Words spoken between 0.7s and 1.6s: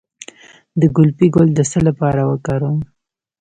د ګلپي ګل د